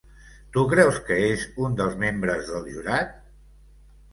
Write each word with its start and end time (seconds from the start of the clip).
Tu 0.55 0.61
creus 0.71 0.95
que 1.09 1.17
és 1.25 1.43
un 1.65 1.77
dels 1.81 1.99
membres 2.05 2.51
del 2.55 2.67
jurat? 2.73 3.17